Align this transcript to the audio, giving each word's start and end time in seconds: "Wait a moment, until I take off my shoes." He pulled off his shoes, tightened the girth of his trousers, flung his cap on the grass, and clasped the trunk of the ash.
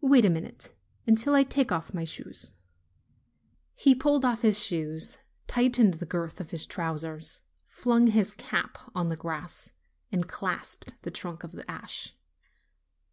"Wait 0.00 0.24
a 0.24 0.28
moment, 0.30 0.72
until 1.06 1.32
I 1.36 1.44
take 1.44 1.70
off 1.70 1.94
my 1.94 2.02
shoes." 2.02 2.54
He 3.76 3.94
pulled 3.94 4.24
off 4.24 4.42
his 4.42 4.58
shoes, 4.58 5.18
tightened 5.46 5.94
the 5.94 6.06
girth 6.06 6.40
of 6.40 6.50
his 6.50 6.66
trousers, 6.66 7.42
flung 7.68 8.08
his 8.08 8.32
cap 8.34 8.78
on 8.96 9.06
the 9.06 9.16
grass, 9.16 9.70
and 10.10 10.26
clasped 10.28 11.00
the 11.02 11.12
trunk 11.12 11.44
of 11.44 11.52
the 11.52 11.70
ash. 11.70 12.16